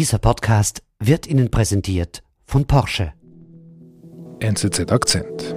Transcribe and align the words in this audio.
Dieser 0.00 0.18
Podcast 0.18 0.82
wird 0.98 1.26
Ihnen 1.26 1.50
präsentiert 1.50 2.22
von 2.46 2.66
Porsche. 2.66 3.12
NZZ 4.40 4.90
Akzent. 4.90 5.54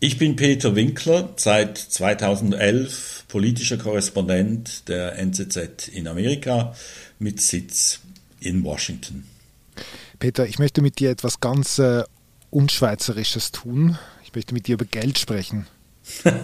Ich 0.00 0.16
bin 0.16 0.36
Peter 0.36 0.74
Winkler, 0.74 1.34
seit 1.36 1.76
2011 1.76 3.26
politischer 3.28 3.76
Korrespondent 3.76 4.88
der 4.88 5.18
NZZ 5.18 5.88
in 5.88 6.08
Amerika 6.08 6.74
mit 7.18 7.42
Sitz 7.42 8.00
in 8.40 8.64
Washington. 8.64 9.26
Peter, 10.18 10.46
ich 10.46 10.58
möchte 10.58 10.80
mit 10.80 10.98
dir 10.98 11.10
etwas 11.10 11.40
ganz 11.40 11.78
äh, 11.78 12.04
Unschweizerisches 12.48 13.52
tun. 13.52 13.98
Ich 14.22 14.34
möchte 14.34 14.54
mit 14.54 14.66
dir 14.66 14.76
über 14.76 14.86
Geld 14.86 15.18
sprechen. 15.18 15.66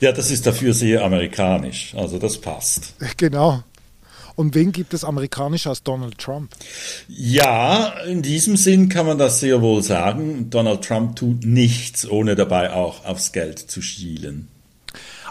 ja, 0.00 0.12
das 0.12 0.30
ist 0.30 0.46
dafür 0.46 0.74
sehr 0.74 1.04
amerikanisch, 1.04 1.94
also 1.94 2.18
das 2.18 2.38
passt. 2.38 2.94
Genau. 3.16 3.62
Und 4.38 4.54
wen 4.54 4.70
gibt 4.70 4.94
es 4.94 5.02
amerikanischer 5.02 5.70
als 5.70 5.82
Donald 5.82 6.16
Trump? 6.18 6.52
Ja, 7.08 7.88
in 8.06 8.22
diesem 8.22 8.56
Sinn 8.56 8.88
kann 8.88 9.04
man 9.04 9.18
das 9.18 9.40
sehr 9.40 9.62
wohl 9.62 9.82
sagen. 9.82 10.48
Donald 10.48 10.84
Trump 10.84 11.16
tut 11.16 11.44
nichts, 11.44 12.08
ohne 12.08 12.36
dabei 12.36 12.72
auch 12.72 13.04
aufs 13.04 13.32
Geld 13.32 13.58
zu 13.58 13.82
schielen. 13.82 14.46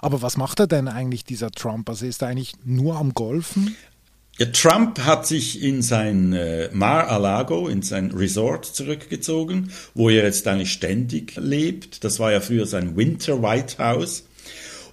Aber 0.02 0.22
was 0.22 0.36
macht 0.36 0.60
er 0.60 0.68
denn 0.68 0.90
eigentlich, 0.90 1.24
dieser 1.24 1.52
Trump? 1.52 1.90
Also 1.90 2.06
ist 2.06 2.22
er 2.22 2.28
eigentlich 2.28 2.56
nur 2.66 2.98
am 2.98 3.14
Golfen? 3.14 3.78
Ja, 4.38 4.46
Trump 4.48 5.00
hat 5.00 5.26
sich 5.26 5.64
in 5.64 5.82
sein 5.82 6.32
äh, 6.34 6.70
Mar-a-Lago, 6.72 7.68
in 7.68 7.82
sein 7.82 8.12
Resort 8.12 8.66
zurückgezogen, 8.66 9.72
wo 9.96 10.10
er 10.10 10.26
jetzt 10.26 10.48
eigentlich 10.48 10.72
ständig 10.72 11.36
lebt. 11.38 12.04
Das 12.04 12.20
war 12.20 12.32
ja 12.32 12.40
früher 12.40 12.68
sein 12.68 12.96
Winter 12.96 13.42
White 13.42 13.80
House. 13.80 14.26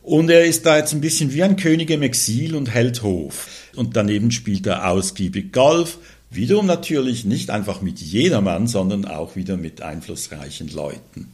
Und 0.03 0.31
er 0.31 0.45
ist 0.47 0.65
da 0.65 0.79
jetzt 0.79 0.95
ein 0.95 1.01
bisschen 1.01 1.33
wie 1.35 1.43
ein 1.43 1.57
König 1.57 1.91
im 1.91 2.03
Exil 2.03 2.55
und 2.55 2.73
hält 2.73 3.03
Hof. 3.03 3.49
Und 3.77 3.97
daneben 3.97 4.31
spielt 4.31 4.67
er 4.67 4.91
ausgiebig 4.91 5.53
Golf. 5.53 5.99
Wiederum 6.31 6.67
natürlich 6.67 7.27
nicht 7.27 7.51
einfach 7.51 7.83
mit 7.83 8.01
jedermann, 8.01 8.67
sondern 8.67 9.05
auch 9.05 9.37
wieder 9.37 9.57
mit 9.57 9.83
einflussreichen 9.83 10.69
Leuten. 10.69 11.33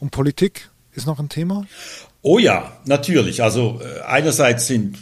Und 0.00 0.10
Politik 0.10 0.68
ist 0.94 1.06
noch 1.06 1.20
ein 1.20 1.28
Thema? 1.28 1.66
Oh 2.22 2.38
ja, 2.38 2.76
natürlich. 2.86 3.42
Also 3.42 3.80
äh, 3.80 4.00
einerseits 4.02 4.66
sind 4.66 4.98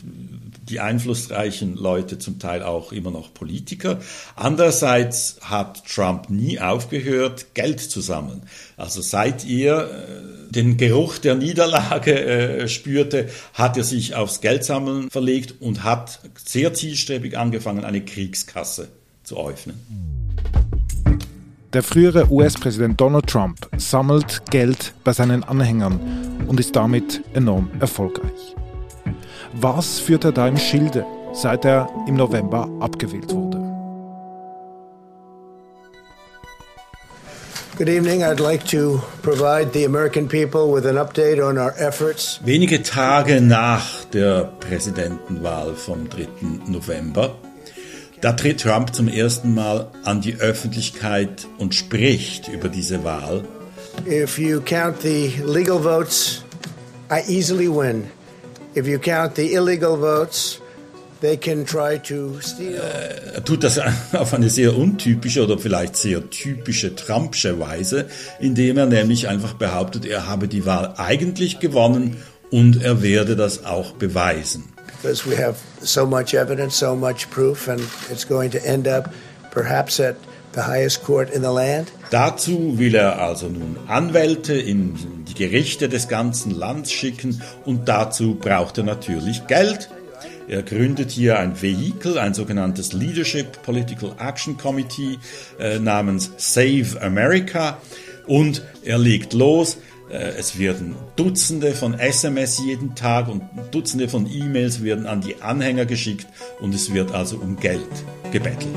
die 0.68 0.80
einflussreichen 0.80 1.76
Leute 1.76 2.18
zum 2.18 2.38
Teil 2.38 2.62
auch 2.62 2.92
immer 2.92 3.10
noch 3.10 3.34
Politiker. 3.34 4.00
Andererseits 4.34 5.38
hat 5.42 5.84
Trump 5.86 6.30
nie 6.30 6.58
aufgehört, 6.58 7.54
Geld 7.54 7.80
zu 7.80 8.00
sammeln. 8.00 8.42
Also 8.76 9.02
seit 9.02 9.46
er 9.46 9.90
äh, 9.90 10.50
den 10.50 10.76
Geruch 10.76 11.18
der 11.18 11.34
Niederlage 11.34 12.24
äh, 12.24 12.68
spürte, 12.68 13.28
hat 13.52 13.76
er 13.76 13.84
sich 13.84 14.14
aufs 14.14 14.40
Geldsammeln 14.40 15.10
verlegt 15.10 15.54
und 15.60 15.84
hat 15.84 16.20
sehr 16.44 16.72
zielstrebig 16.72 17.36
angefangen, 17.36 17.84
eine 17.84 18.04
Kriegskasse 18.04 18.88
zu 19.22 19.36
öffnen. 19.36 19.80
Der 21.72 21.82
frühere 21.82 22.30
US-Präsident 22.30 23.00
Donald 23.00 23.26
Trump 23.26 23.68
sammelt 23.76 24.48
Geld 24.50 24.94
bei 25.02 25.12
seinen 25.12 25.42
Anhängern 25.42 25.98
und 26.46 26.60
ist 26.60 26.76
damit 26.76 27.22
enorm 27.34 27.68
erfolgreich. 27.80 28.54
Was 29.52 29.98
führt 30.00 30.24
er 30.24 30.32
da 30.32 30.48
im 30.48 30.56
Schilde, 30.56 31.04
seit 31.32 31.64
er 31.64 31.88
im 32.06 32.16
November 32.16 32.68
abgewählt 32.80 33.32
wurde? 33.32 33.64
Good 37.76 37.88
evening. 37.88 38.22
I'd 38.22 38.38
like 38.38 38.64
to 38.66 39.02
provide 39.22 39.72
the 39.72 39.84
American 39.84 40.28
people 40.28 40.72
with 40.72 40.86
an 40.86 40.96
update 40.96 41.41
on 41.41 41.58
our 41.58 41.74
efforts. 41.76 42.38
Wenige 42.44 42.84
Tage 42.84 43.41
nach 43.41 44.04
der 44.12 44.52
Präsidentenwahl 44.60 45.74
vom 45.74 46.08
3. 46.08 46.28
November, 46.69 47.34
da 48.20 48.32
tritt 48.34 48.60
Trump 48.60 48.94
zum 48.94 49.09
ersten 49.09 49.54
Mal 49.54 49.88
an 50.04 50.20
die 50.20 50.36
Öffentlichkeit 50.36 51.48
und 51.59 51.75
spricht 51.75 52.47
über 52.47 52.69
diese 52.69 53.03
Wahl. 53.03 53.42
If 54.06 54.38
you 54.38 54.60
count 54.60 55.03
the 55.03 55.32
legal 55.44 55.82
votes, 55.82 56.44
I 57.10 57.22
easily 57.26 57.69
win. 57.69 58.04
If 58.76 58.88
you 58.88 58.98
count 58.98 59.36
the 59.36 59.54
illegal 59.54 59.96
votes, 59.96 60.60
they 61.20 61.36
can 61.36 61.64
try 61.64 61.98
to 61.98 62.40
steal. 62.40 62.74
Äh, 62.74 63.34
er 63.34 63.44
tut 63.44 63.62
das 63.62 63.78
auf 64.12 64.34
eine 64.34 64.50
sehr 64.50 64.76
untypische 64.76 65.44
oder 65.44 65.58
vielleicht 65.58 65.96
sehr 65.96 66.28
typische 66.28 66.94
Trumpsche 66.94 67.60
Weise, 67.60 68.06
indem 68.40 68.78
er 68.78 68.86
nämlich 68.86 69.28
einfach 69.28 69.54
behauptet, 69.54 70.06
er 70.06 70.26
habe 70.28 70.48
die 70.48 70.66
Wahl 70.66 70.94
eigentlich 70.96 71.60
gewonnen 71.60 72.16
und 72.50 72.82
er 72.82 73.00
werde 73.00 73.36
das 73.36 73.64
auch 73.64 73.92
beweisen. 73.92 74.64
Because 75.02 75.28
we 75.28 75.36
have 75.36 75.56
so 75.80 76.04
much 76.06 76.34
evidence, 76.34 76.78
so 76.78 76.96
much 76.96 77.30
proof, 77.30 77.68
and 77.68 77.80
it's 78.10 78.26
going 78.26 78.50
to 78.50 78.58
end 78.58 78.88
up 78.88 79.10
perhaps 79.50 80.00
at 80.00 80.16
Dazu 82.10 82.78
will 82.78 82.94
er 82.94 83.20
also 83.20 83.48
nun 83.48 83.76
Anwälte 83.87 84.54
in 84.54 84.94
die 85.28 85.34
Gerichte 85.34 85.88
des 85.88 86.09
ganzen 86.09 86.53
Landes 86.53 86.92
schicken 86.92 87.42
und 87.65 87.88
dazu 87.88 88.37
braucht 88.37 88.78
er 88.78 88.84
natürlich 88.84 89.47
Geld. 89.47 89.91
Er 90.47 90.62
gründet 90.62 91.10
hier 91.10 91.38
ein 91.38 91.60
Vehikel, 91.60 92.19
ein 92.19 92.34
sogenanntes 92.34 92.92
Leadership 92.92 93.62
Political 93.62 94.12
Action 94.19 94.59
Committee 94.59 95.19
äh, 95.59 95.78
namens 95.78 96.32
Save 96.37 97.00
America 97.00 97.78
und 98.26 98.62
er 98.84 98.98
legt 98.98 99.32
los. 99.32 99.78
Äh, 100.10 100.34
es 100.38 100.59
werden 100.59 100.97
Dutzende 101.16 101.72
von 101.72 101.98
SMS 101.98 102.60
jeden 102.65 102.94
Tag 102.94 103.28
und 103.28 103.42
Dutzende 103.71 104.09
von 104.09 104.31
E-Mails 104.31 104.82
werden 104.84 105.06
an 105.06 105.22
die 105.22 105.41
Anhänger 105.41 105.86
geschickt 105.86 106.26
und 106.60 106.75
es 106.75 106.92
wird 106.92 107.12
also 107.12 107.36
um 107.36 107.56
Geld 107.56 107.88
gebettelt. 108.31 108.69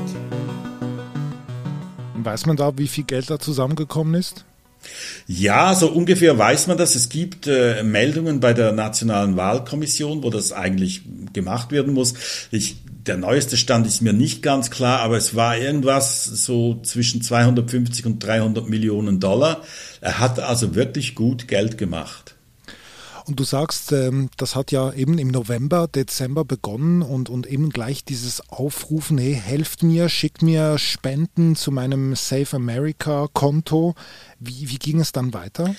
Weiß 2.24 2.46
man 2.46 2.56
da, 2.56 2.76
wie 2.78 2.88
viel 2.88 3.04
Geld 3.04 3.30
da 3.30 3.38
zusammengekommen 3.38 4.14
ist? 4.14 4.44
Ja, 5.26 5.74
so 5.74 5.88
ungefähr 5.90 6.38
weiß 6.38 6.68
man 6.68 6.78
das. 6.78 6.94
Es 6.94 7.08
gibt 7.08 7.46
äh, 7.46 7.82
Meldungen 7.82 8.40
bei 8.40 8.54
der 8.54 8.72
Nationalen 8.72 9.36
Wahlkommission, 9.36 10.22
wo 10.22 10.30
das 10.30 10.52
eigentlich 10.52 11.02
gemacht 11.32 11.72
werden 11.72 11.92
muss. 11.92 12.14
Ich, 12.50 12.76
der 13.06 13.16
neueste 13.16 13.56
Stand 13.56 13.86
ist 13.86 14.00
mir 14.00 14.12
nicht 14.12 14.42
ganz 14.42 14.70
klar, 14.70 15.00
aber 15.00 15.16
es 15.16 15.34
war 15.34 15.58
irgendwas 15.58 16.24
so 16.24 16.80
zwischen 16.82 17.22
250 17.22 18.06
und 18.06 18.20
300 18.20 18.68
Millionen 18.68 19.20
Dollar. 19.20 19.62
Er 20.00 20.18
hat 20.18 20.40
also 20.40 20.74
wirklich 20.74 21.14
gut 21.14 21.48
Geld 21.48 21.76
gemacht. 21.76 22.36
Und 23.28 23.38
du 23.38 23.44
sagst, 23.44 23.92
ähm, 23.92 24.30
das 24.38 24.56
hat 24.56 24.72
ja 24.72 24.90
eben 24.94 25.18
im 25.18 25.28
November, 25.28 25.86
Dezember 25.86 26.46
begonnen 26.46 27.02
und, 27.02 27.28
und 27.28 27.46
eben 27.46 27.68
gleich 27.68 28.02
dieses 28.02 28.48
Aufrufen, 28.48 29.18
hey, 29.18 29.34
helft 29.34 29.82
mir, 29.82 30.08
schickt 30.08 30.40
mir 30.40 30.78
Spenden 30.78 31.54
zu 31.54 31.70
meinem 31.70 32.16
Save 32.16 32.48
America 32.54 33.28
Konto. 33.34 33.94
Wie, 34.40 34.70
wie 34.70 34.78
ging 34.78 34.98
es 34.98 35.12
dann 35.12 35.34
weiter? 35.34 35.74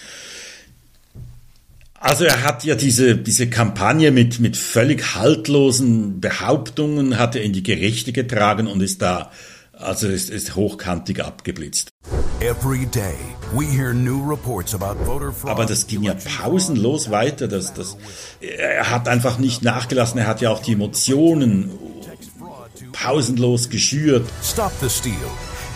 Also 1.96 2.24
er 2.24 2.44
hat 2.44 2.64
ja 2.66 2.76
diese, 2.76 3.18
diese 3.18 3.50
Kampagne 3.50 4.12
mit, 4.12 4.40
mit 4.40 4.56
völlig 4.56 5.16
haltlosen 5.16 6.22
Behauptungen, 6.22 7.18
hat 7.18 7.36
er 7.36 7.42
in 7.42 7.52
die 7.52 7.64
Gerichte 7.64 8.14
getragen 8.14 8.68
und 8.68 8.80
ist 8.82 9.02
da, 9.02 9.32
also 9.74 10.08
ist, 10.08 10.30
ist 10.30 10.56
hochkantig 10.56 11.26
abgeblitzt. 11.26 11.90
Aber 15.44 15.66
das 15.66 15.88
ging 15.88 16.04
ja 16.04 16.14
pausenlos 16.14 17.10
weiter. 17.10 17.48
Das, 17.48 17.74
das, 17.74 17.98
er 18.42 18.90
hat 18.90 19.08
einfach 19.08 19.38
nicht 19.38 19.64
nachgelassen. 19.64 20.20
Er 20.20 20.28
hat 20.28 20.42
ja 20.42 20.52
auch 20.52 20.62
die 20.62 20.74
Emotionen 20.74 21.72
pausenlos 22.92 23.70
geschürt. 23.70 24.28
Stop 24.44 24.72
the 24.82 24.90
steal. 24.90 25.16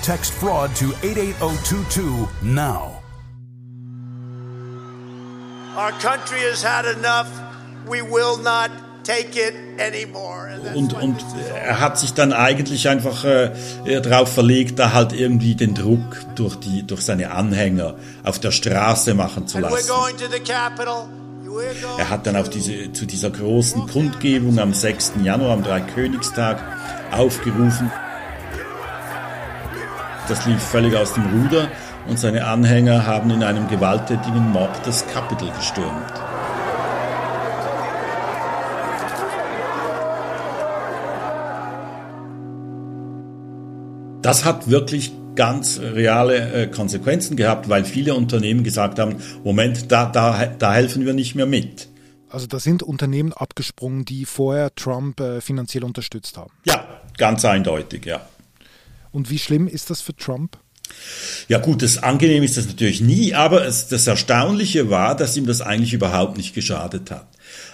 Text 0.04 0.34
fraud 0.34 0.70
to 0.76 0.94
88022 1.02 2.28
now. 2.42 3.00
Our 5.76 5.92
country 5.94 6.42
has 6.42 6.62
had 6.62 6.86
enough. 6.86 7.28
We 7.88 8.02
will 8.02 8.38
not 8.38 8.70
und, 10.76 10.94
und 10.94 11.18
er 11.56 11.80
hat 11.80 12.00
sich 12.00 12.14
dann 12.14 12.34
eigentlich 12.34 12.88
einfach 12.88 13.26
äh, 13.26 13.52
darauf 14.02 14.34
verlegt, 14.34 14.80
da 14.80 14.94
halt 14.94 15.14
irgendwie 15.14 15.56
den 15.56 15.76
Druck 15.76 16.26
durch, 16.36 16.56
die, 16.56 16.84
durch 16.84 17.02
seine 17.02 17.32
Anhänger 17.32 17.96
auf 18.24 18.40
der 18.40 18.52
Straße 18.52 19.14
machen 19.14 19.48
zu 19.48 19.60
lassen. 19.60 19.76
Er 21.98 22.10
hat 22.10 22.26
dann 22.26 22.36
auf 22.36 22.50
diese, 22.50 22.92
zu 22.94 23.06
dieser 23.06 23.30
großen 23.30 23.88
Kundgebung 23.88 24.58
am 24.60 24.74
6. 24.74 25.14
Januar, 25.24 25.52
am 25.52 25.64
Dreikönigstag, 25.64 26.64
aufgerufen. 27.12 27.92
Das 30.28 30.46
lief 30.46 30.62
völlig 30.64 30.96
aus 30.96 31.14
dem 31.14 31.26
Ruder 31.26 31.70
und 32.08 32.18
seine 32.18 32.46
Anhänger 32.46 33.06
haben 33.06 33.30
in 33.30 33.44
einem 33.44 33.68
gewalttätigen 33.68 34.52
Mob 34.52 34.72
das 34.84 35.06
Capitol 35.08 35.52
gestürmt. 35.52 36.33
Das 44.24 44.46
hat 44.46 44.70
wirklich 44.70 45.12
ganz 45.36 45.80
reale 45.80 46.54
äh, 46.54 46.68
Konsequenzen 46.68 47.36
gehabt, 47.36 47.68
weil 47.68 47.84
viele 47.84 48.16
Unternehmen 48.16 48.64
gesagt 48.64 48.98
haben, 48.98 49.18
Moment, 49.44 49.92
da, 49.92 50.06
da, 50.06 50.46
da 50.46 50.74
helfen 50.74 51.06
wir 51.06 51.14
nicht 51.14 51.36
mehr 51.36 51.46
mit. 51.46 51.90
Also 52.30 52.48
da 52.48 52.60
sind 52.60 52.84
Unternehmen 52.84 53.34
abgesprungen, 53.34 54.06
die 54.06 54.24
vorher 54.24 54.74
Trump 54.76 55.20
äh, 55.20 55.42
finanziell 55.42 55.84
unterstützt 55.84 56.38
haben. 56.38 56.52
Ja, 56.66 57.02
ganz 57.18 57.44
eindeutig, 57.44 58.06
ja. 58.06 58.26
Und 59.12 59.30
wie 59.30 59.40
schlimm 59.40 59.68
ist 59.68 59.90
das 59.90 60.00
für 60.00 60.16
Trump? 60.16 60.58
Ja 61.50 61.60
gut, 61.60 61.82
das 61.82 61.98
angenehm 62.02 62.44
ist 62.44 62.56
das 62.56 62.68
natürlich 62.68 63.02
nie, 63.02 63.34
aber 63.34 63.66
es, 63.66 63.90
das 63.90 64.08
Erstaunliche 64.08 64.90
war, 64.90 65.18
dass 65.18 65.36
ihm 65.36 65.46
das 65.46 65.60
eigentlich 65.60 65.94
überhaupt 65.94 66.38
nicht 66.38 66.56
geschadet 66.56 67.12
hat. 67.12 67.28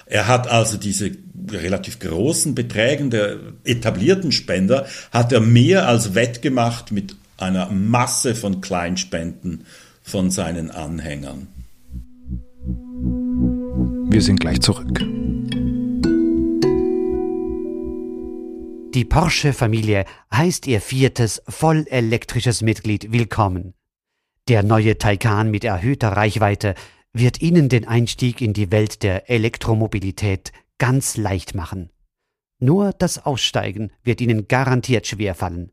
Er 0.10 0.28
hat 0.28 0.48
also 0.48 0.78
diese 0.78 1.12
relativ 1.52 2.00
großen 2.00 2.56
Beträge 2.56 3.10
der 3.10 3.38
etablierten 3.64 4.32
Spender, 4.32 4.88
hat 5.12 5.32
er 5.32 5.40
mehr 5.40 5.88
als 5.88 6.16
wettgemacht 6.16 6.92
mit 6.92 7.16
einer 7.38 7.70
Masse 7.70 8.34
von 8.34 8.60
Kleinspenden 8.60 9.66
von 10.02 10.32
seinen 10.32 10.72
Anhängern. 10.72 11.48
Wir 14.12 14.22
sind 14.24 14.40
gleich 14.40 14.60
zurück. 14.62 15.00
Die 18.96 19.06
Porsche-Familie 19.06 20.06
heißt 20.34 20.66
ihr 20.66 20.82
viertes 20.82 21.44
vollelektrisches 21.48 22.64
Mitglied 22.64 23.12
willkommen. 23.12 23.76
Der 24.48 24.64
neue 24.64 24.98
Taycan 24.98 25.52
mit 25.52 25.64
erhöhter 25.64 26.10
Reichweite 26.10 26.74
wird 27.14 27.42
Ihnen 27.42 27.70
den 27.70 27.88
Einstieg 27.88 28.42
in 28.42 28.54
die 28.54 28.72
Welt 28.72 29.04
der 29.04 29.30
Elektromobilität 29.30 30.52
ganz 30.78 31.18
leicht 31.18 31.56
machen. 31.56 31.90
Nur 32.60 32.92
das 32.92 33.26
Aussteigen 33.26 33.92
wird 34.04 34.22
Ihnen 34.22 34.48
garantiert 34.48 35.08
schwerfallen. 35.08 35.72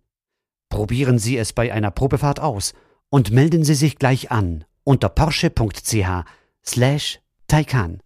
Probieren 0.69 1.19
Sie 1.19 1.37
es 1.37 1.53
bei 1.53 1.73
einer 1.73 1.91
Probefahrt 1.91 2.41
aus 2.41 2.75
und 3.09 3.31
melden 3.31 3.65
Sie 3.65 3.75
sich 3.75 3.99
gleich 3.99 4.31
an 4.31 4.65
unter 4.85 5.09
porsche.ch 5.09 6.25
slash 6.65 7.21
Taycan. 7.49 8.01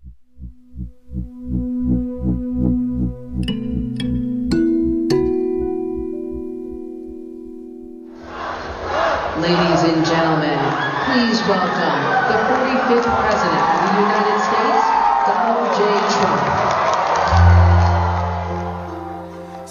Ladies 9.41 9.85
and 9.85 10.05
gentlemen, 10.05 10.59
please 11.07 11.41
welcome 11.49 12.11
the 12.29 12.37
45th 12.37 13.20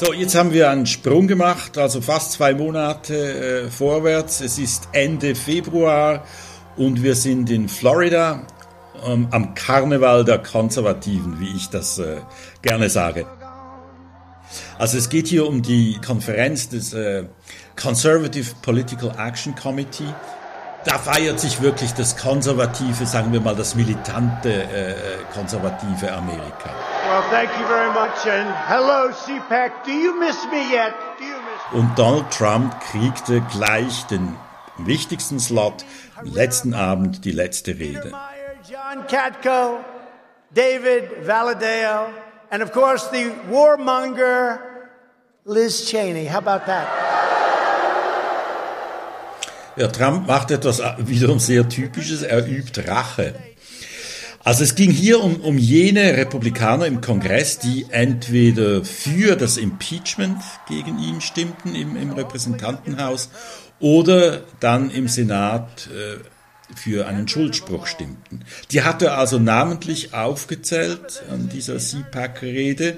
So, 0.02 0.14
jetzt 0.14 0.34
haben 0.34 0.54
wir 0.54 0.70
einen 0.70 0.86
Sprung 0.86 1.28
gemacht, 1.28 1.78
also 1.78 2.00
fast 2.00 2.32
zwei 2.32 2.54
Monate 2.54 3.66
äh, 3.66 3.70
vorwärts. 3.70 4.40
Es 4.40 4.58
ist 4.58 4.88
Ende 4.94 5.36
Februar 5.36 6.24
und 6.78 7.04
wir 7.04 7.16
sind 7.16 7.50
in 7.50 7.68
Florida 7.68 8.48
ähm, 9.06 9.28
am 9.32 9.56
Karneval 9.56 10.24
der 10.24 10.38
Konservativen, 10.38 11.42
wie 11.42 11.54
ich 11.54 11.68
das 11.68 12.00
äh, 12.00 12.22
gerne 12.62 12.90
sage. 12.90 13.26
Also 14.78 14.98
es 14.98 15.10
geht 15.10 15.28
hier 15.28 15.46
um 15.46 15.62
die 15.62 16.00
Konferenz 16.00 16.70
des 16.70 16.94
äh, 16.94 17.26
Conservative 17.76 18.56
Political 18.62 19.12
Action 19.18 19.54
Committee. 19.54 20.08
Da 20.86 20.98
feiert 20.98 21.40
sich 21.42 21.62
wirklich 21.62 21.94
das 21.94 22.16
konservative, 22.16 23.06
sagen 23.06 23.34
wir 23.34 23.42
mal, 23.42 23.56
das 23.56 23.76
militante 23.76 24.50
äh, 24.50 24.96
konservative 25.34 26.12
Amerika. 26.14 26.70
Well, 27.10 27.22
thank 27.30 27.50
you 27.60 27.68
very 27.68 27.90
much 27.90 28.26
and 28.26 28.50
hello 28.68 29.12
CPAC. 29.12 29.84
Do 29.84 29.92
you 29.92 30.14
miss 30.18 30.38
me 30.50 30.62
yet? 30.72 30.94
Do 31.18 31.26
you 31.26 31.34
miss 31.34 31.82
Und 31.82 32.00
Donald 32.00 32.32
Trump 32.32 32.80
kriegte 32.80 33.42
gleich 33.52 34.06
den 34.06 34.38
wichtigsten 34.78 35.40
Slot, 35.40 35.84
letzten 36.24 36.74
Abend 36.74 37.26
die 37.26 37.32
letzte 37.32 37.72
Rede. 37.72 38.14
John 38.70 39.06
Katko, 39.08 39.80
David 40.52 41.28
Valadeo, 41.28 42.08
and 42.52 42.64
of 42.64 42.72
course 42.72 43.10
the 43.12 43.32
warmonger 43.52 44.60
Liz 45.44 45.86
Cheney. 45.90 46.28
How 46.28 46.38
about 46.38 46.66
that? 46.68 47.09
Ja, 49.80 49.88
Trump 49.88 50.28
macht 50.28 50.52
etwas 50.52 50.82
wiederum 50.98 51.40
sehr 51.40 51.70
Typisches, 51.70 52.22
er 52.22 52.46
übt 52.46 52.82
Rache. 52.86 53.34
Also 54.44 54.66
es 54.66 54.76
ging 54.76 54.92
hier 54.92 55.24
um, 55.24 55.38
um 55.38 55.58
jene 55.58 56.18
Republikaner 56.18 56.86
im 56.86 57.00
Kongress, 57.00 57.60
die 57.60 57.86
entweder 57.90 58.84
für 58.84 59.38
das 59.38 59.56
Impeachment 59.56 60.42
gegen 60.68 61.00
ihn 61.00 61.22
stimmten 61.22 61.76
im, 61.76 61.96
im 61.96 62.12
Repräsentantenhaus 62.12 63.30
oder 63.80 64.42
dann 64.60 64.92
im 64.92 65.08
Senat 65.08 65.88
äh, 65.88 66.18
für 66.76 67.08
einen 67.08 67.30
Schuldspruch 67.30 67.88
stimmten. 67.88 68.44
Die 68.72 68.84
hat 68.84 69.02
er 69.02 69.18
also 69.18 69.40
namentlich 69.40 70.14
aufgezählt 70.14 71.24
an 71.32 71.48
dieser 71.48 71.78
CPAC-Rede 71.78 72.98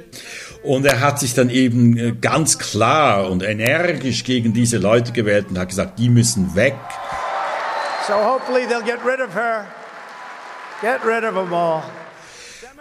und 0.64 0.86
er 0.86 1.00
hat 1.00 1.20
sich 1.20 1.34
dann 1.34 1.50
eben 1.50 1.98
äh, 1.98 2.12
ganz 2.20 2.60
klar 2.60 3.30
und 3.30 3.44
energisch 3.44 4.24
gegen 4.24 4.54
diese 4.54 4.78
Leute 4.78 5.12
gewählt 5.12 5.48
und 5.50 5.58
hat 5.58 5.70
gesagt, 5.70 6.00
die 6.00 6.10
müssen 6.10 6.56
weg. 6.56 6.76
So 8.08 8.14
hopefully 8.14 8.66
they'll 8.66 8.84
get 8.84 9.00
rid 9.06 9.20
of 9.20 9.34
her. 9.34 9.66
Get 10.82 11.04
rid 11.06 11.24
of 11.24 11.36
them 11.36 11.54
all. 11.54 11.84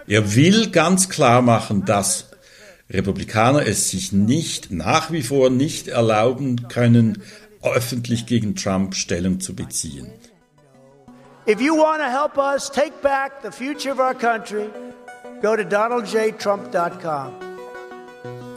Er 0.06 0.34
will 0.34 0.70
ganz 0.70 1.08
klar 1.08 1.42
machen, 1.42 1.84
dass 1.84 2.30
Republikaner 2.90 3.66
es 3.66 3.90
sich 3.90 4.12
nicht, 4.12 4.70
nach 4.70 5.12
wie 5.12 5.22
vor 5.22 5.50
nicht 5.50 5.88
erlauben 5.88 6.68
können, 6.68 7.22
öffentlich 7.62 8.26
gegen 8.26 8.56
Trump 8.56 8.94
Stellung 8.94 9.40
zu 9.40 9.54
beziehen. 9.54 10.10
If 11.46 11.60
you 11.60 11.76
want 11.76 12.00
to 12.00 12.08
help 12.08 12.36
us 12.38 12.70
take 12.70 12.92
back 13.02 13.42
the 13.42 13.50
future 13.50 13.92
of 13.92 13.98
our 13.98 14.14
country, 14.14 14.70
go 15.42 15.56
to 15.56 15.62
donaldjtrump.com. 15.62 17.49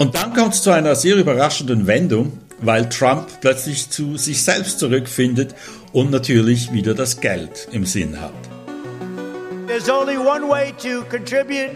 Und 0.04 0.16
dann 0.16 0.34
kommt 0.34 0.54
es 0.54 0.62
zu 0.62 0.72
einer 0.72 0.96
sehr 0.96 1.16
überraschenden 1.16 1.88
Wendung, 1.88 2.38
weil 2.60 2.90
Trump 2.90 3.26
plötzlich 3.40 3.90
zu 3.90 4.18
sich 4.18 4.44
selbst 4.44 4.80
zurückfindet 4.80 5.56
und 5.94 6.12
natürlich 6.12 6.74
wieder 6.74 6.94
das 6.94 7.22
Geld 7.22 7.70
im 7.72 7.86
Sinn 7.86 8.20
hat. 8.20 8.34
There's 9.66 9.90
only 9.90 10.18
one 10.18 10.50
way 10.50 10.74
to 10.84 11.04
contribute 11.10 11.72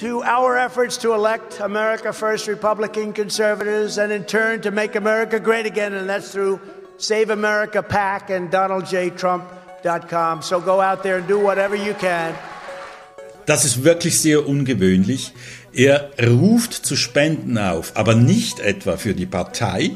to 0.00 0.22
our 0.22 0.56
efforts 0.56 0.96
to 1.00 1.12
elect 1.12 1.60
America 1.60 2.10
First 2.10 2.48
Republican 2.48 3.12
conservatives 3.12 3.98
and 3.98 4.10
in 4.10 4.24
turn 4.24 4.62
to 4.62 4.70
make 4.70 4.96
America 4.96 5.38
great 5.38 5.66
again, 5.66 5.92
and 5.92 6.08
that's 6.08 6.32
through 6.32 6.58
Save 6.96 7.28
America 7.28 7.82
PAC 7.82 8.30
and 8.30 8.50
DonaldJTrump.com. 8.50 10.40
So 10.40 10.58
go 10.58 10.80
out 10.80 11.02
there 11.02 11.18
and 11.18 11.28
do 11.28 11.38
whatever 11.38 11.76
you 11.76 11.92
can. 12.00 12.34
Das 13.44 13.64
ist 13.64 13.82
wirklich 13.82 14.20
sehr 14.20 14.48
ungewöhnlich. 14.48 15.32
Er 15.72 16.10
ruft 16.20 16.74
zu 16.74 16.96
Spenden 16.96 17.56
auf, 17.58 17.92
aber 17.94 18.14
nicht 18.14 18.60
etwa 18.60 18.96
für 18.96 19.14
die 19.14 19.26
Partei, 19.26 19.92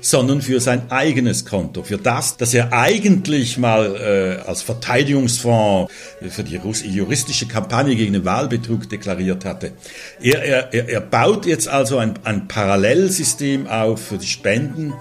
sondern 0.00 0.42
für 0.42 0.60
sein 0.60 0.90
eigenes 0.90 1.46
Konto, 1.46 1.82
für 1.82 1.96
das, 1.96 2.36
das 2.36 2.52
er 2.52 2.72
eigentlich 2.72 3.56
mal 3.56 3.96
äh, 3.96 4.48
als 4.48 4.60
Verteidigungsfonds 4.62 5.90
für 6.28 6.42
die 6.42 6.56
juristische 6.56 7.46
Kampagne 7.46 7.96
gegen 7.96 8.12
den 8.12 8.24
Wahlbetrug 8.24 8.88
deklariert 8.88 9.44
hatte. 9.44 9.72
Er, 10.20 10.72
er, 10.74 10.88
er 10.88 11.00
baut 11.00 11.46
jetzt 11.46 11.68
also 11.68 11.98
ein, 11.98 12.14
ein 12.24 12.48
Parallelsystem 12.48 13.66
auf 13.66 14.08
für 14.08 14.18
die 14.18 14.26
Spenden, 14.26 14.92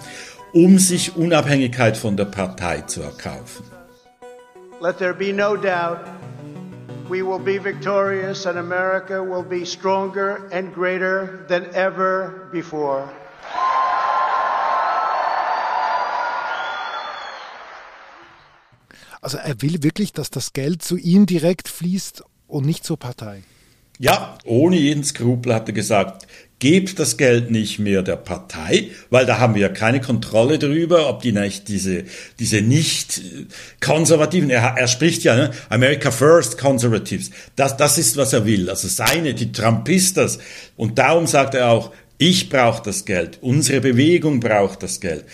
um 0.53 0.79
sich 0.79 1.17
Unabhängigkeit 1.17 1.97
von 1.97 2.15
der 2.15 2.25
Partei 2.25 2.81
zu 2.81 3.01
erkaufen. 3.01 3.65
Let 4.79 4.97
there 4.97 5.13
be 5.13 5.33
no 5.33 5.55
doubt 5.55 5.99
we 7.09 7.21
will 7.21 7.39
be 7.39 7.57
victorious 7.57 8.45
and 8.45 8.57
America 8.57 9.23
will 9.23 9.43
be 9.43 9.65
stronger 9.65 10.49
and 10.51 10.73
greater 10.73 11.45
than 11.47 11.65
ever 11.73 12.49
before. 12.51 13.09
Also 19.21 19.37
er 19.37 19.61
will 19.61 19.83
wirklich, 19.83 20.11
dass 20.11 20.29
das 20.29 20.51
Geld 20.51 20.81
zu 20.81 20.97
ihm 20.97 21.25
direkt 21.25 21.69
fließt 21.69 22.23
und 22.47 22.65
nicht 22.65 22.83
zur 22.83 22.97
Partei. 22.97 23.43
Ja, 23.97 24.37
ohne 24.43 24.75
jeden 24.75 25.03
Skrupel 25.03 25.53
hat 25.53 25.69
er 25.69 25.73
gesagt, 25.73 26.27
gebt 26.63 26.97
das 26.97 27.17
Geld 27.17 27.51
nicht 27.51 27.77
mehr 27.77 28.03
der 28.03 28.15
Partei, 28.15 28.87
weil 29.09 29.25
da 29.25 29.37
haben 29.37 29.53
wir 29.53 29.67
keine 29.67 29.99
Kontrolle 29.99 30.57
darüber, 30.57 31.09
ob 31.09 31.21
die 31.21 31.33
nicht 31.33 31.67
diese, 31.67 32.05
diese 32.39 32.61
nicht 32.61 33.21
konservativen, 33.81 34.49
er, 34.49 34.75
er 34.77 34.87
spricht 34.87 35.25
ja, 35.25 35.35
ne, 35.35 35.51
America 35.67 36.09
First 36.09 36.57
Conservatives, 36.57 37.31
das, 37.57 37.75
das 37.75 37.97
ist, 37.97 38.15
was 38.15 38.31
er 38.31 38.45
will, 38.45 38.69
also 38.69 38.87
seine, 38.87 39.33
die 39.33 39.51
Trumpistas. 39.51 40.39
Und 40.77 40.97
darum 40.97 41.27
sagt 41.27 41.53
er 41.53 41.69
auch, 41.69 41.91
ich 42.17 42.47
brauche 42.47 42.81
das 42.81 43.03
Geld, 43.03 43.39
unsere 43.41 43.81
Bewegung 43.81 44.39
braucht 44.39 44.83
das 44.83 45.01
Geld. 45.01 45.25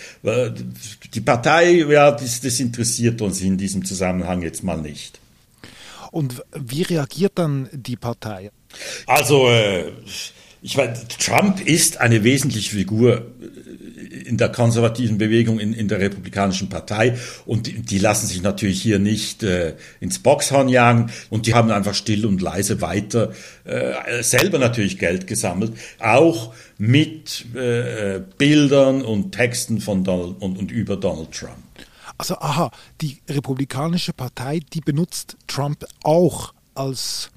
Die 1.14 1.20
Partei, 1.20 1.84
ja, 1.88 2.10
das, 2.10 2.40
das 2.40 2.58
interessiert 2.58 3.22
uns 3.22 3.40
in 3.40 3.56
diesem 3.56 3.84
Zusammenhang 3.84 4.42
jetzt 4.42 4.64
mal 4.64 4.78
nicht. 4.78 5.20
Und 6.10 6.42
wie 6.56 6.82
reagiert 6.82 7.34
dann 7.36 7.68
die 7.70 7.94
Partei? 7.94 8.50
Also, 9.06 9.48
äh, 9.48 9.92
Ich 10.62 10.76
meine, 10.76 10.94
Trump 11.18 11.60
ist 11.66 12.00
eine 12.00 12.22
wesentliche 12.22 12.76
Figur 12.76 13.26
in 14.30 14.36
der 14.36 14.50
konservativen 14.50 15.18
Bewegung 15.18 15.58
in, 15.58 15.72
in 15.72 15.88
der 15.88 16.00
Republikanischen 16.00 16.68
Partei. 16.68 17.16
Und 17.46 17.66
die, 17.66 17.80
die 17.80 17.98
lassen 17.98 18.26
sich 18.26 18.42
natürlich 18.42 18.82
hier 18.82 18.98
nicht 18.98 19.42
äh, 19.42 19.74
ins 20.00 20.18
Boxhorn 20.18 20.68
jagen. 20.68 21.10
Und 21.30 21.46
die 21.46 21.54
haben 21.54 21.70
einfach 21.70 21.94
still 21.94 22.26
und 22.26 22.40
leise 22.42 22.80
weiter 22.80 23.32
äh, 23.64 24.22
selber 24.22 24.58
natürlich 24.58 24.98
Geld 24.98 25.26
gesammelt, 25.26 25.72
auch 25.98 26.54
mit 26.78 27.46
äh, 27.54 28.20
Bildern 28.38 29.02
und 29.02 29.32
Texten 29.32 29.80
von 29.80 30.04
Donald 30.04 30.36
und, 30.40 30.58
und 30.58 30.70
über 30.70 30.96
Donald 30.96 31.32
Trump. 31.32 31.56
Also 32.18 32.34
aha, 32.36 32.70
die 33.00 33.18
Republikanische 33.28 34.12
Partei, 34.12 34.60
die 34.74 34.80
benutzt 34.80 35.36
Trump 35.46 35.86
auch 36.02 36.52
als 36.74 37.30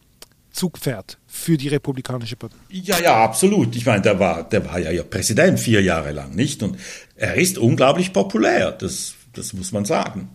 Zugpferd 0.53 1.17
für 1.27 1.57
die 1.57 1.67
Republikanische 1.67 2.35
Partei. 2.35 2.55
Ja, 2.69 2.99
ja, 2.99 3.23
absolut. 3.23 3.75
Ich 3.75 3.85
meine, 3.85 4.01
der 4.01 4.19
war, 4.19 4.47
der 4.47 4.65
war 4.65 4.79
ja 4.79 5.03
Präsident 5.03 5.59
vier 5.59 5.81
Jahre 5.81 6.11
lang, 6.11 6.35
nicht? 6.35 6.63
Und 6.63 6.77
er 7.15 7.35
ist 7.35 7.57
unglaublich 7.57 8.13
populär. 8.13 8.71
Das, 8.71 9.15
das 9.33 9.53
muss 9.53 9.71
man 9.71 9.83
sagen. 9.83 10.29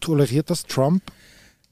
Toleriert 0.00 0.48
das 0.48 0.62
Trump? 0.62 1.02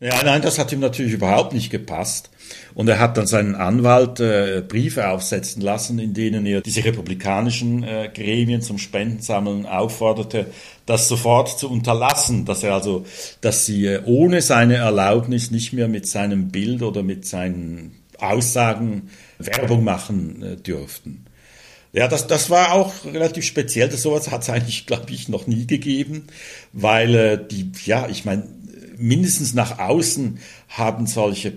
Ja, 0.00 0.22
nein, 0.24 0.42
das 0.42 0.58
hat 0.58 0.72
ihm 0.72 0.80
natürlich 0.80 1.12
überhaupt 1.12 1.54
nicht 1.54 1.70
gepasst. 1.70 2.28
Und 2.74 2.88
er 2.88 2.98
hat 2.98 3.16
dann 3.16 3.26
seinen 3.26 3.54
Anwalt 3.54 4.20
äh, 4.20 4.62
Briefe 4.66 5.08
aufsetzen 5.08 5.62
lassen, 5.62 5.98
in 5.98 6.14
denen 6.14 6.44
er 6.46 6.60
diese 6.60 6.84
republikanischen 6.84 7.82
äh, 7.82 8.10
Gremien 8.12 8.62
zum 8.62 8.78
Spendensammeln 8.78 9.66
aufforderte, 9.66 10.46
das 10.84 11.08
sofort 11.08 11.58
zu 11.58 11.70
unterlassen, 11.70 12.44
dass 12.44 12.62
er 12.62 12.74
also, 12.74 13.06
dass 13.40 13.66
sie 13.66 13.86
äh, 13.86 14.02
ohne 14.04 14.42
seine 14.42 14.76
Erlaubnis 14.76 15.50
nicht 15.50 15.72
mehr 15.72 15.88
mit 15.88 16.06
seinem 16.06 16.48
Bild 16.48 16.82
oder 16.82 17.02
mit 17.02 17.26
seinen 17.26 17.96
Aussagen 18.18 19.10
Werbung 19.38 19.84
machen 19.84 20.42
äh, 20.42 20.56
dürften. 20.56 21.26
Ja, 21.92 22.08
das, 22.08 22.26
das 22.26 22.50
war 22.50 22.72
auch 22.72 22.92
relativ 23.06 23.44
speziell. 23.44 23.88
Das 23.88 24.02
sowas 24.02 24.30
hat 24.30 24.42
es 24.42 24.50
eigentlich, 24.50 24.86
glaube 24.86 25.10
ich, 25.10 25.28
noch 25.28 25.46
nie 25.46 25.66
gegeben, 25.66 26.26
weil 26.74 27.14
äh, 27.14 27.48
die, 27.50 27.70
ja, 27.86 28.08
ich 28.08 28.24
meine, 28.24 28.44
mindestens 28.98 29.54
nach 29.54 29.78
außen 29.78 30.38
haben 30.68 31.06
solche 31.06 31.54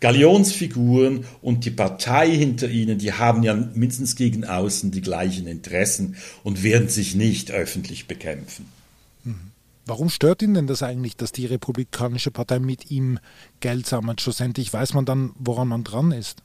Galionsfiguren 0.00 1.24
und 1.42 1.64
die 1.64 1.70
Partei 1.70 2.30
hinter 2.30 2.68
ihnen, 2.68 2.98
die 2.98 3.12
haben 3.12 3.42
ja 3.42 3.54
mindestens 3.54 4.16
gegen 4.16 4.44
außen 4.44 4.90
die 4.90 5.00
gleichen 5.00 5.46
Interessen 5.46 6.16
und 6.44 6.62
werden 6.62 6.88
sich 6.88 7.14
nicht 7.14 7.50
öffentlich 7.50 8.06
bekämpfen. 8.06 8.66
Warum 9.88 10.10
stört 10.10 10.42
ihn 10.42 10.52
denn 10.52 10.66
das 10.66 10.82
eigentlich, 10.82 11.16
dass 11.16 11.32
die 11.32 11.46
Republikanische 11.46 12.30
Partei 12.30 12.58
mit 12.58 12.90
ihm 12.90 13.18
Geld 13.60 13.86
sammelt? 13.86 14.20
Schlussendlich 14.20 14.70
weiß 14.70 14.92
man 14.92 15.06
dann, 15.06 15.32
woran 15.38 15.66
man 15.66 15.82
dran 15.82 16.12
ist. 16.12 16.42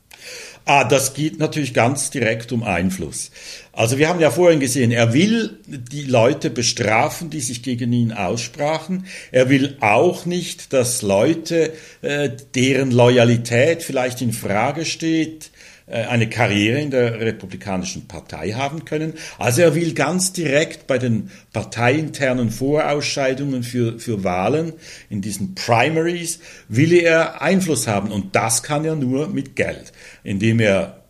Ah, 0.65 0.85
das 0.85 1.13
geht 1.13 1.39
natürlich 1.39 1.73
ganz 1.73 2.09
direkt 2.09 2.53
um 2.53 2.63
Einfluss. 2.63 3.31
Also 3.73 3.97
wir 3.97 4.07
haben 4.07 4.21
ja 4.21 4.31
vorhin 4.31 4.61
gesehen, 4.61 4.91
er 4.91 5.11
will 5.11 5.59
die 5.65 6.03
Leute 6.03 6.49
bestrafen, 6.49 7.29
die 7.29 7.41
sich 7.41 7.63
gegen 7.63 7.91
ihn 7.91 8.13
aussprachen. 8.13 9.05
Er 9.31 9.49
will 9.49 9.75
auch 9.81 10.25
nicht, 10.25 10.71
dass 10.71 11.01
Leute, 11.01 11.73
äh, 12.01 12.29
deren 12.55 12.91
Loyalität 12.91 13.83
vielleicht 13.83 14.21
in 14.21 14.31
Frage 14.31 14.85
steht, 14.85 15.51
eine 15.87 16.29
Karriere 16.29 16.79
in 16.79 16.91
der 16.91 17.19
Republikanischen 17.19 18.07
Partei 18.07 18.51
haben 18.51 18.85
können. 18.85 19.13
Also 19.37 19.61
er 19.61 19.75
will 19.75 19.93
ganz 19.93 20.31
direkt 20.31 20.87
bei 20.87 20.97
den 20.97 21.29
parteiinternen 21.51 22.51
Vorausscheidungen 22.51 23.63
für, 23.63 23.99
für 23.99 24.23
Wahlen, 24.23 24.73
in 25.09 25.21
diesen 25.21 25.55
Primaries, 25.55 26.39
will 26.69 26.93
er 26.93 27.41
Einfluss 27.41 27.87
haben. 27.87 28.11
Und 28.11 28.35
das 28.35 28.63
kann 28.63 28.85
er 28.85 28.95
nur 28.95 29.27
mit 29.27 29.55
Geld, 29.55 29.91
indem 30.23 30.59
er 30.59 31.03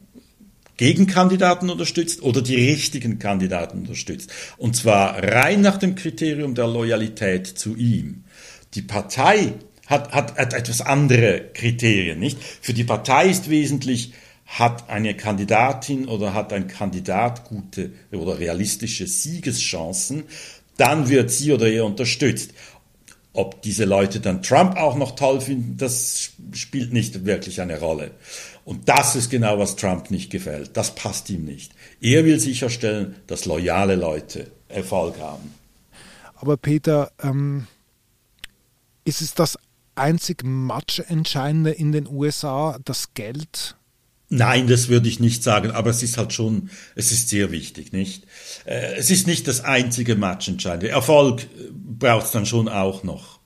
Gegenkandidaten 0.77 1.70
unterstützt 1.70 2.24
oder 2.24 2.42
die 2.42 2.56
richtigen 2.56 3.20
Kandidaten 3.20 3.80
unterstützt. 3.80 4.32
Und 4.58 4.75
zwar 4.75 5.22
rein 5.24 5.62
nach 5.62 5.77
dem 5.77 5.96
Kriterium 5.96 6.56
der 6.56 6.68
Loyalität 6.68 7.48
zu 7.48 7.75
ihm. 7.75 8.24
Die 8.74 8.82
Partei 8.82 9.53
hat, 9.86 10.12
hat, 10.12 10.38
hat 10.38 10.53
etwas 10.53 10.82
andere 10.82 11.51
Kriterien, 11.53 12.20
nicht? 12.20 12.39
Für 12.62 12.74
die 12.74 12.84
Partei 12.84 13.30
ist 13.30 13.50
wesentlich, 13.50 14.13
hat 14.53 14.89
eine 14.89 15.15
Kandidatin 15.15 16.07
oder 16.07 16.33
hat 16.33 16.53
ein 16.53 16.67
Kandidat 16.67 17.45
gute 17.45 17.91
oder 18.12 18.38
realistische 18.38 19.07
Siegeschancen, 19.07 20.24
dann 20.77 21.10
wird 21.10 21.31
sie 21.31 21.51
oder 21.51 21.67
er 21.67 21.86
unterstützt. 21.86 22.51
Ob 23.33 23.63
diese 23.63 23.86
Leute 23.86 24.19
dann 24.19 24.43
Trump 24.43 24.77
auch 24.77 24.95
noch 24.95 25.15
toll 25.15 25.41
finden, 25.41 25.77
das 25.77 26.33
spielt 26.51 26.93
nicht 26.93 27.25
wirklich 27.25 27.62
eine 27.62 27.79
Rolle. 27.79 28.12
Und 28.63 28.88
das 28.89 29.15
ist 29.15 29.31
genau, 29.31 29.57
was 29.57 29.75
Trump 29.75 30.12
nicht 30.12 30.29
gefällt. 30.29 30.77
Das 30.77 30.93
passt 30.93 31.31
ihm 31.31 31.45
nicht. 31.45 31.72
Er 32.00 32.24
will 32.24 32.39
sicherstellen, 32.39 33.15
dass 33.25 33.45
loyale 33.45 33.95
Leute 33.95 34.51
Erfolg 34.69 35.19
haben. 35.19 35.51
Aber 36.36 36.57
Peter, 36.57 37.12
ähm, 37.24 37.65
ist 39.03 39.22
es 39.22 39.33
das 39.33 39.57
einzig 39.95 40.43
Matchentscheidende 40.43 41.72
in 41.72 41.91
den 41.91 42.07
USA, 42.07 42.77
das 42.86 43.15
Geld? 43.15 43.75
Nein, 44.30 44.68
das 44.68 44.88
würde 44.88 45.08
ich 45.08 45.20
nicht 45.20 45.44
sagen, 45.44 45.72
aber 45.72 45.92
es 45.92 46.01
ist 46.01 46.18
halt 46.18 46.34
schon, 46.34 46.70
es 46.96 47.12
ist 47.12 47.30
sehr 47.30 47.51
wichtig, 47.51 47.92
nicht? 47.92 48.25
Äh, 48.65 48.96
es 48.96 49.12
ist 49.12 49.27
nicht 49.27 49.48
das 49.48 49.62
einzige 49.62 50.15
Matchentscheidende. 50.15 50.89
Erfolg 50.89 51.44
äh, 51.44 51.46
braucht 51.72 52.25
es 52.25 52.32
dann 52.32 52.46
schon 52.46 52.68
auch 52.68 53.03
noch. 53.03 53.39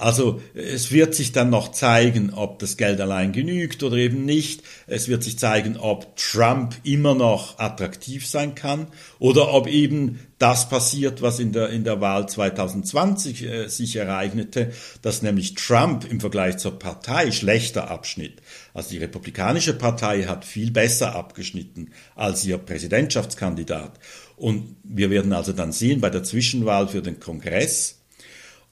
Also 0.00 0.40
es 0.54 0.92
wird 0.92 1.14
sich 1.14 1.32
dann 1.32 1.50
noch 1.50 1.72
zeigen, 1.72 2.32
ob 2.32 2.58
das 2.58 2.78
Geld 2.78 3.02
allein 3.02 3.32
genügt 3.32 3.82
oder 3.82 3.96
eben 3.96 4.24
nicht. 4.24 4.62
Es 4.86 5.08
wird 5.08 5.22
sich 5.22 5.38
zeigen, 5.38 5.76
ob 5.76 6.16
Trump 6.16 6.74
immer 6.84 7.14
noch 7.14 7.58
attraktiv 7.58 8.26
sein 8.26 8.54
kann 8.54 8.86
oder 9.18 9.52
ob 9.52 9.66
eben 9.66 10.18
das 10.38 10.70
passiert, 10.70 11.20
was 11.20 11.38
in 11.38 11.52
der, 11.52 11.68
in 11.68 11.84
der 11.84 12.00
Wahl 12.00 12.26
2020 12.26 13.42
äh, 13.42 13.68
sich 13.68 13.94
ereignete, 13.96 14.72
dass 15.02 15.20
nämlich 15.20 15.54
Trump 15.54 16.10
im 16.10 16.18
Vergleich 16.18 16.56
zur 16.56 16.78
Partei 16.78 17.30
schlechter 17.30 17.90
abschnitt. 17.90 18.40
Also 18.72 18.88
die 18.90 18.98
Republikanische 18.98 19.74
Partei 19.74 20.22
hat 20.22 20.46
viel 20.46 20.70
besser 20.70 21.14
abgeschnitten 21.14 21.90
als 22.16 22.42
ihr 22.46 22.56
Präsidentschaftskandidat. 22.56 24.00
Und 24.36 24.76
wir 24.82 25.10
werden 25.10 25.34
also 25.34 25.52
dann 25.52 25.72
sehen 25.72 26.00
bei 26.00 26.08
der 26.08 26.22
Zwischenwahl 26.22 26.88
für 26.88 27.02
den 27.02 27.20
Kongress, 27.20 27.99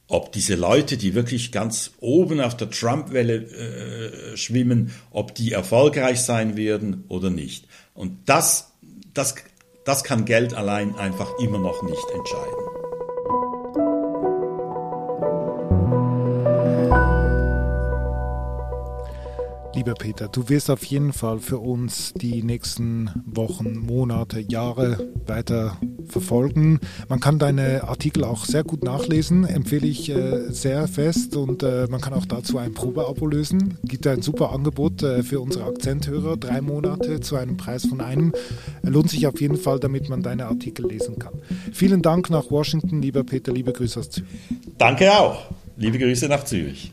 ob 0.08 0.32
diese 0.32 0.54
Leute, 0.54 0.96
die 0.96 1.14
wirklich 1.14 1.52
ganz 1.52 1.92
oben 2.00 2.40
auf 2.40 2.56
der 2.56 2.70
Trump-Welle 2.70 3.34
äh, 3.34 4.36
schwimmen, 4.36 4.92
ob 5.10 5.34
die 5.34 5.52
erfolgreich 5.52 6.22
sein 6.22 6.56
werden 6.56 7.04
oder 7.08 7.30
nicht. 7.30 7.68
Und 7.94 8.16
das, 8.26 8.72
das, 9.12 9.34
das 9.84 10.04
kann 10.04 10.24
Geld 10.24 10.54
allein 10.54 10.96
einfach 10.96 11.30
immer 11.38 11.58
noch 11.58 11.82
nicht 11.82 12.06
entscheiden. 12.14 12.77
Lieber 19.88 20.00
Peter, 20.00 20.28
du 20.28 20.50
wirst 20.50 20.68
auf 20.68 20.84
jeden 20.84 21.14
Fall 21.14 21.38
für 21.38 21.56
uns 21.56 22.12
die 22.12 22.42
nächsten 22.42 23.08
Wochen, 23.24 23.78
Monate, 23.78 24.38
Jahre 24.38 25.08
weiter 25.26 25.78
verfolgen. 26.06 26.78
Man 27.08 27.20
kann 27.20 27.38
deine 27.38 27.84
Artikel 27.84 28.24
auch 28.24 28.44
sehr 28.44 28.64
gut 28.64 28.84
nachlesen, 28.84 29.46
empfehle 29.46 29.86
ich 29.86 30.10
äh, 30.10 30.50
sehr 30.50 30.88
fest 30.88 31.36
und 31.36 31.62
äh, 31.62 31.86
man 31.88 32.02
kann 32.02 32.12
auch 32.12 32.26
dazu 32.26 32.58
ein 32.58 32.74
Probeabo 32.74 33.26
lösen. 33.26 33.78
Gibt 33.82 34.06
ein 34.06 34.20
super 34.20 34.52
Angebot 34.52 35.02
äh, 35.02 35.22
für 35.22 35.40
unsere 35.40 35.64
Akzenthörer, 35.64 36.36
drei 36.36 36.60
Monate 36.60 37.20
zu 37.20 37.36
einem 37.36 37.56
Preis 37.56 37.86
von 37.86 38.02
einem. 38.02 38.34
Lohnt 38.82 39.08
sich 39.08 39.26
auf 39.26 39.40
jeden 39.40 39.56
Fall, 39.56 39.80
damit 39.80 40.10
man 40.10 40.22
deine 40.22 40.48
Artikel 40.48 40.86
lesen 40.86 41.18
kann. 41.18 41.32
Vielen 41.72 42.02
Dank 42.02 42.28
nach 42.28 42.50
Washington, 42.50 43.00
lieber 43.00 43.24
Peter, 43.24 43.54
liebe 43.54 43.72
Grüße 43.72 44.00
aus 44.00 44.10
Zürich. 44.10 44.28
Danke 44.76 45.10
auch. 45.18 45.46
Liebe 45.78 45.98
Grüße 45.98 46.28
nach 46.28 46.44
Zürich. 46.44 46.92